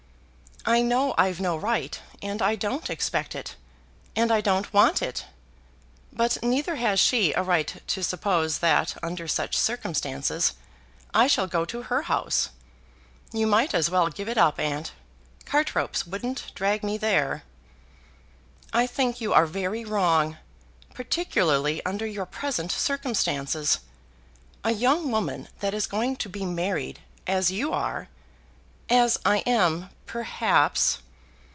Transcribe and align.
"I 0.63 0.83
know 0.83 1.15
I've 1.17 1.39
no 1.41 1.57
right, 1.57 1.99
and 2.21 2.39
I 2.39 2.55
don't 2.55 2.87
expect 2.87 3.33
it, 3.33 3.55
and 4.15 4.31
I 4.31 4.41
don't 4.41 4.71
want 4.71 5.01
it. 5.01 5.25
But 6.13 6.37
neither 6.43 6.75
has 6.75 6.99
she 6.99 7.33
a 7.33 7.41
right 7.41 7.81
to 7.87 8.03
suppose 8.03 8.59
that, 8.59 8.95
under 9.01 9.27
such 9.27 9.57
circumstances, 9.57 10.53
I 11.15 11.25
shall 11.25 11.47
go 11.47 11.65
to 11.65 11.81
her 11.81 12.03
house. 12.03 12.49
You 13.33 13.47
might 13.47 13.73
as 13.73 13.89
well 13.89 14.09
give 14.09 14.29
it 14.29 14.37
up, 14.37 14.59
aunt. 14.59 14.91
Cart 15.45 15.73
ropes 15.73 16.05
wouldn't 16.05 16.53
drag 16.53 16.83
me 16.83 16.95
there." 16.95 17.41
"I 18.71 18.85
think 18.85 19.19
you 19.19 19.33
are 19.33 19.47
very 19.47 19.83
wrong, 19.83 20.37
particularly 20.93 21.83
under 21.87 22.05
your 22.05 22.27
present 22.27 22.71
circumstances. 22.71 23.79
A 24.63 24.73
young 24.73 25.09
woman 25.09 25.47
that 25.59 25.73
is 25.73 25.87
going 25.87 26.17
to 26.17 26.29
be 26.29 26.45
married, 26.45 26.99
as 27.25 27.49
you 27.49 27.73
are" 27.73 28.09
"As 28.91 29.17
I 29.25 29.37
am, 29.47 29.89
perhaps." 30.05 30.97